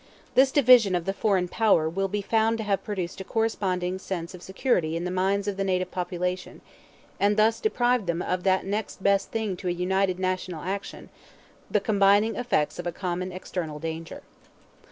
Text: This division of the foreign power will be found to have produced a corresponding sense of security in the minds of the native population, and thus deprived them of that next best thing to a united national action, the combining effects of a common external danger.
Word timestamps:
This 0.33 0.51
division 0.51 0.95
of 0.95 1.05
the 1.05 1.13
foreign 1.13 1.47
power 1.47 1.87
will 1.87 2.07
be 2.07 2.23
found 2.23 2.57
to 2.57 2.63
have 2.63 2.83
produced 2.83 3.21
a 3.21 3.23
corresponding 3.23 3.99
sense 3.99 4.33
of 4.33 4.41
security 4.41 4.97
in 4.97 5.03
the 5.03 5.11
minds 5.11 5.47
of 5.47 5.57
the 5.57 5.63
native 5.63 5.91
population, 5.91 6.61
and 7.19 7.37
thus 7.37 7.59
deprived 7.59 8.07
them 8.07 8.23
of 8.23 8.41
that 8.41 8.65
next 8.65 9.03
best 9.03 9.29
thing 9.29 9.55
to 9.57 9.67
a 9.67 9.71
united 9.71 10.17
national 10.17 10.63
action, 10.63 11.09
the 11.69 11.79
combining 11.79 12.35
effects 12.35 12.79
of 12.79 12.87
a 12.87 12.91
common 12.91 13.31
external 13.31 13.77
danger. 13.77 14.23